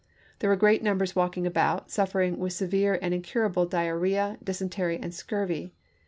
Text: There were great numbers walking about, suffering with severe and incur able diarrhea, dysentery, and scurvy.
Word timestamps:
There 0.39 0.49
were 0.49 0.55
great 0.55 0.81
numbers 0.81 1.15
walking 1.15 1.45
about, 1.45 1.91
suffering 1.91 2.39
with 2.39 2.53
severe 2.53 2.97
and 3.03 3.13
incur 3.13 3.45
able 3.45 3.67
diarrhea, 3.67 4.39
dysentery, 4.43 4.97
and 4.97 5.13
scurvy. 5.13 5.73